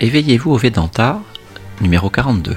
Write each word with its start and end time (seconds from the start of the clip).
Éveillez-vous 0.00 0.52
au 0.52 0.56
Vedanta 0.56 1.20
numéro 1.80 2.08
42. 2.08 2.56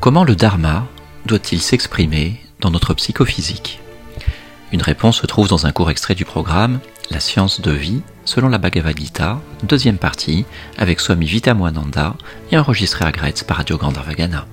Comment 0.00 0.24
le 0.24 0.34
Dharma 0.34 0.86
doit-il 1.26 1.60
s'exprimer 1.60 2.40
dans 2.60 2.70
notre 2.70 2.94
psychophysique? 2.94 3.78
Une 4.72 4.80
réponse 4.80 5.20
se 5.20 5.26
trouve 5.26 5.48
dans 5.48 5.66
un 5.66 5.72
court 5.72 5.90
extrait 5.90 6.14
du 6.14 6.24
programme 6.24 6.80
La 7.10 7.20
science 7.20 7.60
de 7.60 7.72
vie 7.72 8.00
selon 8.24 8.48
la 8.48 8.56
Bhagavad 8.56 8.96
Gita, 8.96 9.38
deuxième 9.64 9.98
partie, 9.98 10.46
avec 10.78 10.98
Swami 10.98 11.26
Vitamoananda 11.26 12.14
et 12.50 12.56
enregistré 12.56 13.04
à 13.04 13.12
Gretz 13.12 13.42
par 13.42 13.58
Radio 13.58 13.76
Gandharvagana. 13.76 14.46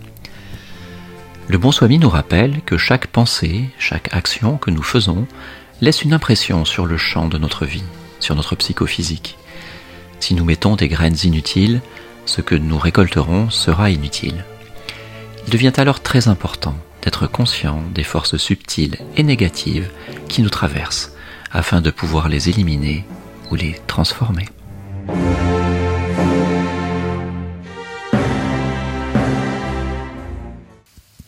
Le 1.48 1.58
bon 1.58 1.72
Swami 1.72 2.00
nous 2.00 2.10
rappelle 2.10 2.60
que 2.66 2.78
chaque 2.78 3.08
pensée, 3.08 3.70
chaque 3.80 4.14
action 4.14 4.58
que 4.58 4.72
nous 4.72 4.84
faisons 4.84 5.26
laisse 5.80 6.02
une 6.02 6.12
impression 6.12 6.66
sur 6.66 6.86
le 6.86 6.98
champ 6.98 7.30
de 7.30 7.38
notre 7.38 7.66
vie, 7.66 7.86
sur 8.20 8.36
notre 8.36 8.58
psychophysique. 8.58 9.38
Si 10.20 10.34
nous 10.34 10.46
mettons 10.46 10.76
des 10.76 10.88
graines 10.88 11.18
inutiles, 11.24 11.82
ce 12.26 12.42
que 12.42 12.56
nous 12.56 12.78
récolterons 12.78 13.50
sera 13.50 13.90
inutile. 13.90 14.46
Il 15.46 15.52
devient 15.52 15.74
alors 15.78 16.02
très 16.02 16.28
important 16.28 16.76
d'être 17.02 17.28
conscient 17.28 17.82
des 17.96 18.04
forces 18.04 18.38
subtiles 18.38 18.98
et 19.16 19.24
négatives 19.24 19.90
qui 20.28 20.42
nous 20.42 20.50
traversent 20.50 21.14
afin 21.52 21.82
de 21.82 21.90
pouvoir 21.90 22.30
les 22.30 22.50
éliminer 22.50 23.06
ou 23.50 23.56
les 23.56 23.80
transformer. 23.88 24.46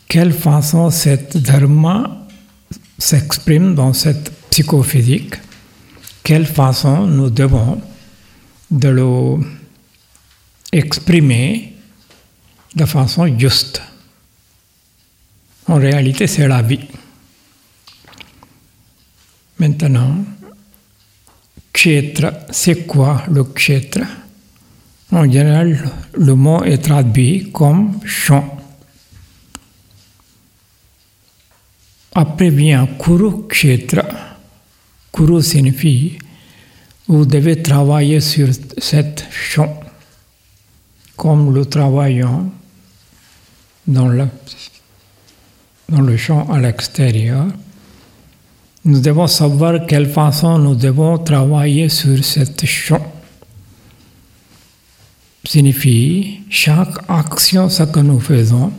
Quelle 0.08 0.32
façon 0.32 0.90
cette 0.90 1.38
dharma 1.38 2.26
s'exprime 2.98 3.74
dans 3.74 3.94
cette 3.94 4.30
psychophysique? 4.50 5.36
Quelle 6.22 6.46
façon 6.46 7.06
nous 7.06 7.30
devons 7.30 7.80
de 8.72 8.88
le 8.88 9.38
exprimer 10.72 11.74
de 12.74 12.86
façon 12.86 13.26
juste. 13.38 13.82
En 15.68 15.76
réalité, 15.76 16.26
c'est 16.26 16.48
la 16.48 16.62
vie. 16.62 16.88
Maintenant, 19.58 20.24
kshetra, 21.72 22.32
c'est 22.50 22.86
quoi 22.86 23.22
le 23.30 23.44
kshetra? 23.44 24.06
En 25.12 25.30
général, 25.30 25.90
le 26.14 26.34
mot 26.34 26.64
est 26.64 26.78
traduit 26.78 27.52
comme 27.52 28.00
champ. 28.06 28.58
Après 32.14 32.48
vient 32.48 32.86
kuru 32.98 33.46
kshetra. 33.48 34.04
Kuru 35.12 35.42
signifie 35.42 36.18
vous 37.08 37.26
devez 37.26 37.62
travailler 37.62 38.20
sur 38.20 38.48
cette 38.78 39.26
champ, 39.30 39.80
comme 41.16 41.52
le 41.52 41.64
travaillons 41.64 42.50
dans 43.86 44.08
le, 44.08 44.28
dans 45.88 46.00
le 46.00 46.16
champ 46.16 46.50
à 46.50 46.58
l'extérieur. 46.58 47.46
Nous 48.84 49.00
devons 49.00 49.26
savoir 49.26 49.86
quelle 49.86 50.08
façon 50.08 50.58
nous 50.58 50.74
devons 50.74 51.18
travailler 51.18 51.88
sur 51.88 52.24
cette 52.24 52.64
champ. 52.66 53.12
Signifie 55.44 56.40
chaque 56.48 56.94
action, 57.08 57.68
ce 57.68 57.82
que 57.82 58.00
nous 58.00 58.20
faisons, 58.20 58.72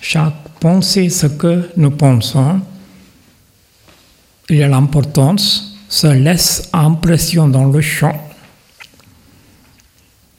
chaque 0.00 0.48
pensée, 0.60 1.10
ce 1.10 1.26
que 1.26 1.70
nous 1.76 1.90
pensons, 1.90 2.60
il 4.48 4.56
y 4.56 4.62
a 4.62 4.68
l'importance 4.68 5.65
se 5.88 6.06
laisse 6.06 6.68
impression 6.72 7.48
dans 7.48 7.66
le 7.66 7.80
champ. 7.80 8.20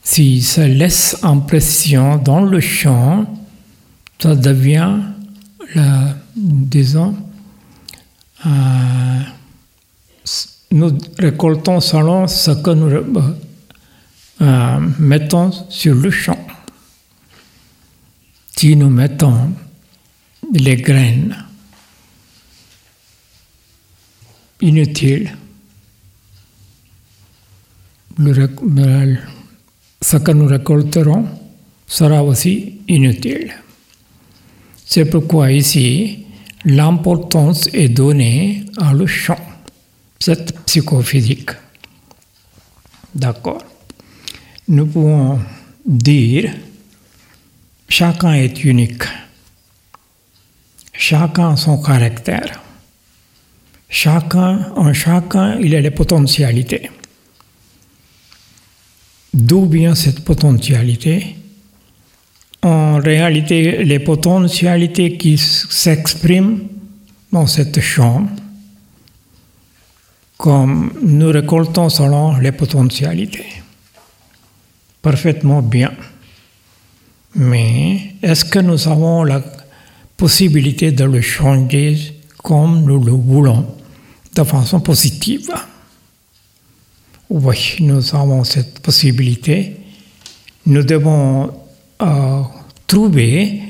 Si 0.04 0.42
se 0.42 0.62
laisse 0.62 1.18
impression 1.24 2.18
dans 2.18 2.42
le 2.42 2.60
champ, 2.60 3.26
ça 4.20 4.36
devient, 4.36 5.00
disons, 6.36 7.16
euh, 8.46 9.20
nous 10.72 10.98
récoltons 11.18 11.80
selon 11.80 12.28
ce 12.28 12.52
que 12.52 12.72
nous 12.72 12.90
euh, 14.42 14.80
mettons 15.00 15.52
sur 15.70 15.96
le 15.96 16.12
champ. 16.12 16.38
Si 18.56 18.76
nous 18.76 18.90
mettons 18.90 19.52
les 20.54 20.78
graines 20.78 21.47
inutile. 24.62 25.36
ce 30.02 30.18
que 30.18 30.32
nous 30.32 30.48
récolterons 30.48 31.26
sera 31.86 32.24
aussi 32.24 32.82
inutile. 32.88 33.54
C'est 34.86 35.06
pourquoi 35.06 35.52
ici, 35.52 36.26
l'importance 36.66 37.68
est 37.74 37.90
donnée 37.90 38.66
à 38.78 38.94
le 38.94 39.06
champ, 39.06 39.40
cette 40.20 40.58
psychophysique. 40.66 41.52
D'accord 43.14 43.64
Nous 44.68 44.86
pouvons 44.86 45.40
dire 45.86 46.54
chacun 47.90 48.34
est 48.34 48.64
unique, 48.64 49.04
chacun 50.94 51.56
son 51.56 51.82
caractère. 51.82 52.62
Chacun, 53.90 54.74
en 54.76 54.94
chacun, 54.94 55.58
il 55.60 55.76
a 55.76 55.82
les 55.82 55.92
potentialités. 55.92 56.90
D'où 59.34 59.66
vient 59.66 59.96
cette 59.96 60.24
potentialité? 60.24 61.36
En 62.64 62.98
réalité, 62.98 63.84
les 63.84 64.00
potentialités 64.00 65.16
qui 65.18 65.38
s'expriment 65.38 66.68
dans 67.32 67.48
cette 67.48 67.80
chambre, 67.80 68.30
comme 70.38 70.92
nous 71.02 71.32
récoltons 71.32 71.90
selon 71.90 72.38
les 72.38 72.52
potentialités. 72.52 73.46
Parfaitement 75.02 75.62
bien. 75.62 75.94
Mais 77.36 78.16
est-ce 78.22 78.44
que 78.44 78.60
nous 78.60 78.88
avons 78.88 79.24
la 79.24 79.44
possibilité 80.18 80.92
de 80.92 81.04
le 81.04 81.22
changer 81.22 82.17
comme 82.48 82.86
nous 82.86 83.04
le 83.04 83.12
voulons 83.12 83.76
de 84.34 84.44
façon 84.46 84.80
positive. 84.80 85.52
Oui, 87.30 87.76
nous 87.82 88.16
avons 88.16 88.46
cette 88.46 88.80
possibilité. 88.80 89.76
Nous 90.66 90.84
devons 90.84 91.52
euh, 92.02 92.42
trouver 92.88 93.64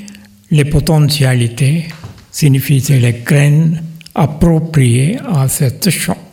les 0.51 0.65
potentialités, 0.65 1.87
signifie 2.29 2.79
les 2.89 3.13
graines 3.13 3.83
appropriées 4.13 5.17
à 5.25 5.47
cette 5.47 5.89
champ. 5.89 6.23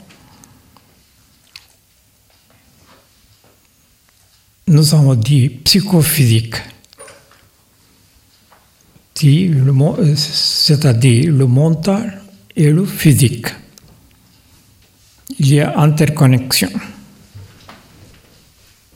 Nous 4.66 4.94
avons 4.94 5.14
dit 5.14 5.48
psychophysique, 5.48 6.56
euh, 9.24 10.14
c'est-à-dire 10.14 11.32
le 11.32 11.46
mental 11.46 12.20
et 12.56 12.70
le 12.70 12.84
physique 12.84 13.48
il 15.38 15.54
y 15.54 15.60
a 15.60 15.78
interconnexion. 15.78 16.70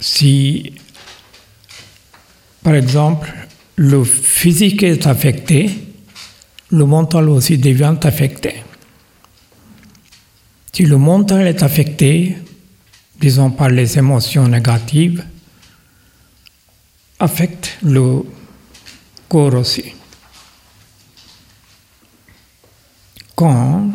Si, 0.00 0.72
par 2.62 2.74
exemple, 2.74 3.32
le 3.76 4.04
physique 4.04 4.82
est 4.82 5.06
affecté, 5.06 5.70
le 6.70 6.84
mental 6.84 7.28
aussi 7.28 7.58
devient 7.58 7.96
affecté. 8.02 8.62
Si 10.72 10.84
le 10.84 10.96
mental 10.96 11.46
est 11.46 11.62
affecté, 11.62 12.36
disons 13.20 13.50
par 13.50 13.70
les 13.70 13.98
émotions 13.98 14.46
négatives, 14.46 15.24
affecte 17.18 17.78
le 17.82 18.22
corps 19.28 19.54
aussi. 19.54 19.97
Quand 23.38 23.92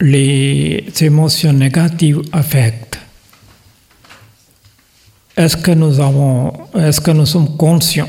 les 0.00 0.92
émotions 1.00 1.52
négatives 1.52 2.22
affectent. 2.32 2.98
Est-ce 5.36 5.56
que 5.56 5.70
nous 5.70 6.00
avons, 6.00 6.52
est-ce 6.74 7.00
que 7.00 7.12
nous 7.12 7.26
sommes 7.26 7.56
conscients 7.56 8.08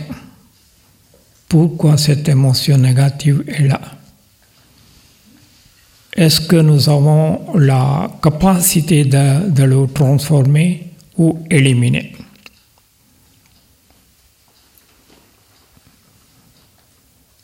pourquoi 1.48 1.96
cette 2.00 2.28
émotion 2.28 2.76
négative 2.80 3.44
est 3.48 3.68
là? 3.68 3.80
Est-ce 6.16 6.42
que 6.42 6.56
nous 6.56 6.90
avons 6.90 7.54
la 7.56 8.10
capacité 8.24 9.06
de, 9.06 9.52
de 9.52 9.64
le 9.64 9.86
transformer 9.94 10.92
ou 11.20 11.46
éliminer? 11.52 12.16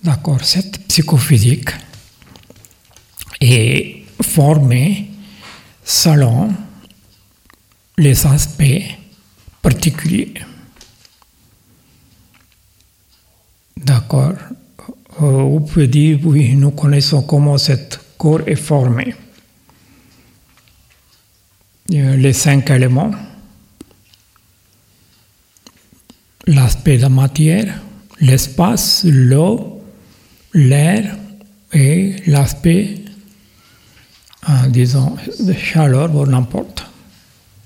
D'accord, 0.03 0.43
cette 0.43 0.79
psychophysique 0.87 1.69
est 3.51 4.03
formé 4.21 5.07
selon 5.83 6.53
les 7.97 8.25
aspects 8.25 8.81
particuliers. 9.61 10.33
D'accord. 13.77 14.33
Euh, 15.21 15.43
vous 15.43 15.59
pouvez 15.59 15.87
dire, 15.87 16.19
oui, 16.23 16.55
nous 16.55 16.71
connaissons 16.71 17.21
comment 17.23 17.57
ce 17.57 17.73
corps 18.17 18.41
est 18.47 18.55
formé. 18.55 19.13
Les 21.89 22.33
cinq 22.33 22.69
éléments. 22.71 23.11
L'aspect 26.47 26.97
de 26.97 27.03
la 27.03 27.09
matière, 27.09 27.81
l'espace, 28.19 29.03
l'eau, 29.05 29.81
l'air 30.53 31.17
et 31.71 32.15
l'aspect, 32.25 33.03
disons, 34.69 35.15
de 35.39 35.53
chaleur 35.53 36.13
ou 36.15 36.25
n'importe. 36.25 36.85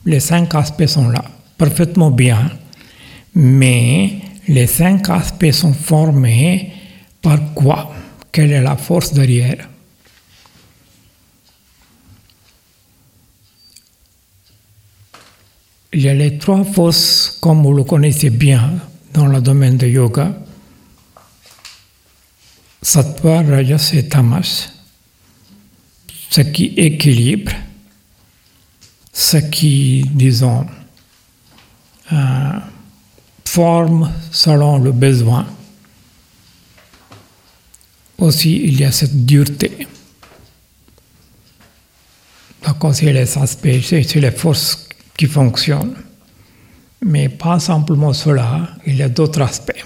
Les 0.06 0.20
cinq 0.20 0.56
aspects 0.56 0.88
sont 0.88 1.10
là, 1.10 1.24
parfaitement 1.58 2.12
bien, 2.12 2.52
mais 3.36 4.20
les 4.48 4.68
cinq 4.68 5.10
aspects 5.10 5.52
sont 5.52 5.74
formés 5.74 6.72
par 7.22 7.54
quoi? 7.54 7.94
Quelle 8.32 8.52
est 8.52 8.62
la 8.62 8.78
force 8.78 9.14
derrière? 9.14 9.68
Il 15.94 16.02
y 16.02 16.10
a 16.10 16.14
les 16.14 16.38
trois 16.38 16.64
forces, 16.64 17.38
comme 17.42 17.64
vous 17.64 17.74
le 17.74 17.84
connaissez 17.84 18.30
bien 18.30 18.74
dans 19.14 19.26
le 19.26 19.42
domaine 19.42 19.78
de 19.78 19.88
yoga, 19.88 20.38
Sattva, 22.82 23.42
Rajas 23.42 23.92
et 23.94 24.08
Tamas, 24.08 24.70
ce 26.38 26.44
qui 26.44 26.66
équilibre, 26.78 27.52
ce 29.12 29.38
qui, 29.38 30.06
disons, 30.14 30.68
euh, 32.14 32.60
forme 33.44 34.14
selon 34.32 34.78
le 34.78 34.92
besoin. 34.92 35.48
Aussi, 38.20 38.62
il 38.66 38.80
y 38.80 38.84
a 38.84 38.92
cette 38.92 39.26
dureté. 39.26 39.88
D'accord, 42.64 42.94
c'est 42.94 43.12
les 43.12 43.36
aspects, 43.36 43.82
c'est 43.82 44.16
les 44.16 44.32
forces 44.32 44.88
qui 45.18 45.26
fonctionnent. 45.26 45.96
Mais 47.04 47.30
pas 47.30 47.60
simplement 47.60 48.14
cela, 48.14 48.76
il 48.86 48.98
y 48.98 49.02
a 49.02 49.10
d'autres 49.10 49.42
aspects. 49.42 49.84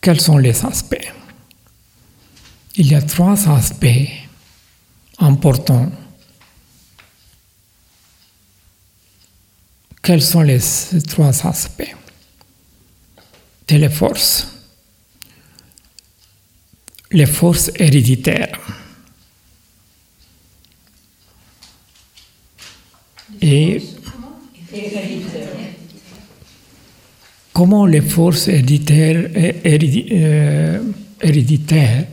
Quels 0.00 0.20
sont 0.20 0.38
les 0.38 0.64
aspects? 0.64 1.12
Il 2.76 2.90
y 2.90 2.94
a 2.94 3.02
trois 3.02 3.48
aspects 3.50 4.08
importants. 5.18 5.92
Quels 10.02 10.22
sont 10.22 10.40
les 10.40 10.58
trois 11.06 11.46
aspects? 11.46 11.94
C'est 13.68 13.78
les 13.78 13.88
forces. 13.88 14.48
Les 17.10 17.24
forces 17.24 17.70
héréditaires. 17.76 18.58
Et 23.40 23.82
comment 27.54 27.86
les 27.86 28.02
forces 28.02 28.48
héréditaires, 28.48 29.30
euh, 29.34 30.82
héréditaires 31.22 32.06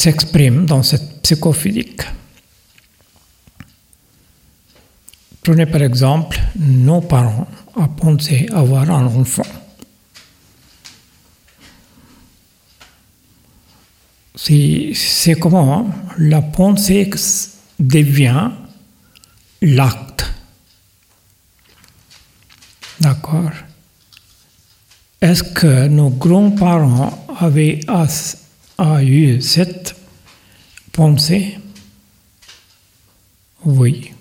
s'expriment 0.00 0.64
dans 0.64 0.82
cette 0.82 1.22
psychophysique 1.22 2.02
Prenez 5.42 5.66
par 5.66 5.82
exemple 5.82 6.38
nos 6.58 7.00
parents 7.00 7.48
à 7.74 7.88
penser 7.88 8.46
avoir 8.52 8.90
un 8.90 9.06
enfant. 9.06 9.42
C'est 14.36 15.38
comment 15.38 15.90
la 16.18 16.42
pensée 16.42 17.10
devient 17.78 18.50
l'acte. 19.62 20.32
D'accord 23.00 23.50
Est-ce 25.20 25.42
que 25.42 25.88
nos 25.88 26.10
grands-parents 26.10 27.26
avaient 27.38 27.80
eu 29.02 29.40
cette 29.40 29.94
pensée 30.92 31.58
Oui. 33.64 34.12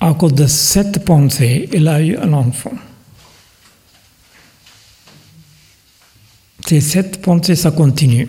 À 0.00 0.14
cause 0.14 0.34
de 0.34 0.46
cette 0.46 1.04
pensée, 1.04 1.68
il 1.72 1.88
a 1.88 2.00
eu 2.00 2.16
un 2.16 2.32
enfant. 2.32 2.72
C'est 6.66 6.80
cette 6.80 7.20
pensée, 7.20 7.56
ça 7.56 7.72
continue. 7.72 8.28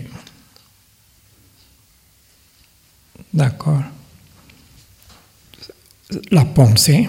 D'accord 3.33 3.83
La 6.31 6.45
pensée. 6.45 7.07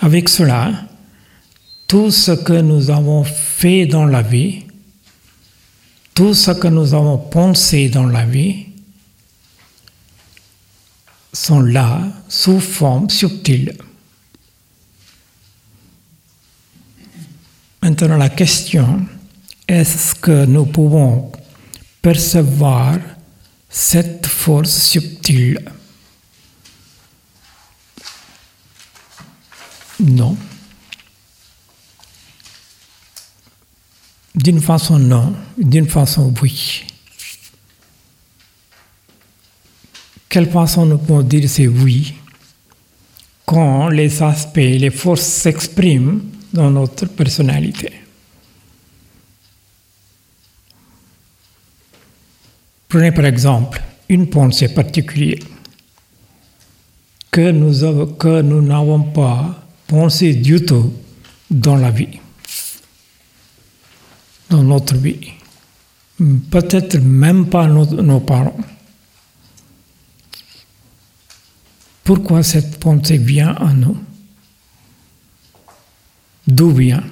Avec 0.00 0.28
cela, 0.28 0.72
tout 1.86 2.10
ce 2.10 2.32
que 2.32 2.60
nous 2.60 2.90
avons 2.90 3.22
fait 3.22 3.86
dans 3.86 4.06
la 4.06 4.22
vie, 4.22 4.64
tout 6.14 6.32
ce 6.32 6.52
que 6.52 6.68
nous 6.68 6.94
avons 6.94 7.18
pensé 7.18 7.88
dans 7.88 8.06
la 8.06 8.24
vie, 8.24 8.66
sont 11.34 11.60
là 11.60 12.00
sous 12.28 12.60
forme 12.60 13.10
subtile. 13.10 13.76
Maintenant, 17.82 18.16
la 18.16 18.30
question, 18.30 19.04
est-ce 19.68 20.14
que 20.14 20.46
nous 20.46 20.64
pouvons 20.64 21.32
percevoir 22.00 22.98
cette 23.68 24.26
force 24.26 24.70
subtile? 24.70 25.60
Non. 30.00 30.36
D'une 34.44 34.60
façon 34.60 34.98
non, 34.98 35.34
d'une 35.56 35.88
façon 35.88 36.34
oui. 36.42 36.84
quelle 40.28 40.50
façon 40.50 40.84
nous 40.84 40.98
pouvons 40.98 41.22
dire 41.22 41.48
c'est 41.48 41.66
oui 41.66 42.12
quand 43.46 43.88
les 43.88 44.22
aspects, 44.22 44.56
les 44.56 44.90
forces 44.90 45.22
s'expriment 45.22 46.20
dans 46.52 46.70
notre 46.70 47.06
personnalité? 47.06 47.90
Prenez 52.88 53.12
par 53.12 53.24
exemple 53.24 53.80
une 54.10 54.28
pensée 54.28 54.68
particulière 54.74 55.38
que 57.30 57.50
nous, 57.50 58.60
n'avons 58.60 59.04
pas 59.04 59.64
pensé 59.86 60.34
du 60.34 60.62
tout 60.66 60.92
dans 61.50 61.76
la 61.76 61.90
vie, 61.90 62.20
dans 64.50 64.62
notre 64.62 64.96
vie. 64.96 65.32
Peut-être 66.50 66.98
même 66.98 67.46
pas 67.46 67.66
nos 67.66 68.20
parents. 68.20 68.56
Pourquoi 72.04 72.42
cette 72.42 72.78
pensée 72.78 73.16
vient 73.16 73.54
à 73.54 73.72
nous? 73.72 73.96
D'où 76.46 76.70
vient? 76.70 77.02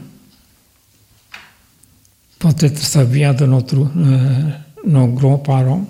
Peut-être 2.38 2.78
ça 2.78 3.02
vient 3.02 3.32
de 3.32 3.46
notre, 3.46 3.76
euh, 3.96 4.50
nos 4.86 5.06
grands-parents 5.06 5.86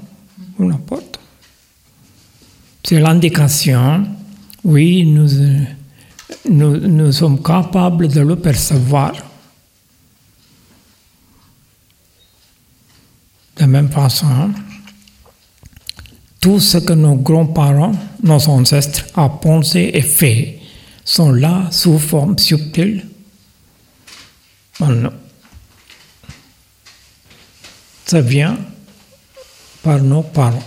ou 0.58 0.64
n'importe. 0.64 1.18
C'est 2.84 3.00
l'indication, 3.00 4.06
oui, 4.62 5.04
nous, 5.04 5.28
nous, 6.50 6.76
nous 6.76 7.12
sommes 7.12 7.42
capables 7.42 8.06
de 8.06 8.20
le 8.20 8.37
percevoir. 8.37 9.12
De 13.62 13.66
même 13.69 13.90
façon, 13.90 14.50
tout 16.40 16.59
ce 16.59 16.78
que 16.78 16.95
nos 16.95 17.14
grands-parents, 17.14 17.92
nos 18.21 18.49
ancêtres 18.49 19.04
ont 19.16 19.28
pensé 19.28 19.88
et 19.95 20.02
fait 20.02 20.59
sont 21.04 21.31
là 21.31 21.69
sous 21.71 21.97
forme 22.00 22.37
subtile? 22.37 23.07
Ça 28.04 28.21
vient 28.21 28.59
par 29.85 30.00
nos 30.00 30.25
parents. 30.25 30.59